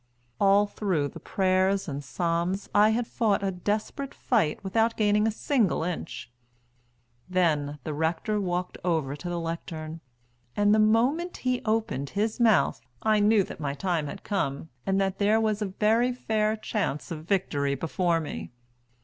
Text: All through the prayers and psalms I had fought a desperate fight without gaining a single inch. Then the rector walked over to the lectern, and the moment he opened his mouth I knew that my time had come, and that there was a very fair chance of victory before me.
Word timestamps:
All 0.39 0.65
through 0.65 1.09
the 1.09 1.19
prayers 1.19 1.87
and 1.87 2.03
psalms 2.03 2.67
I 2.73 2.89
had 2.89 3.05
fought 3.05 3.43
a 3.43 3.51
desperate 3.51 4.15
fight 4.15 4.63
without 4.63 4.97
gaining 4.97 5.27
a 5.27 5.31
single 5.31 5.83
inch. 5.83 6.31
Then 7.29 7.77
the 7.83 7.93
rector 7.93 8.41
walked 8.41 8.79
over 8.83 9.15
to 9.15 9.29
the 9.29 9.39
lectern, 9.39 10.01
and 10.55 10.73
the 10.73 10.79
moment 10.79 11.37
he 11.45 11.61
opened 11.65 12.09
his 12.17 12.39
mouth 12.39 12.81
I 13.03 13.19
knew 13.19 13.43
that 13.43 13.59
my 13.59 13.75
time 13.75 14.07
had 14.07 14.23
come, 14.23 14.69
and 14.87 14.99
that 14.99 15.19
there 15.19 15.39
was 15.39 15.61
a 15.61 15.67
very 15.67 16.11
fair 16.13 16.55
chance 16.55 17.11
of 17.11 17.25
victory 17.25 17.75
before 17.75 18.19
me. 18.19 18.49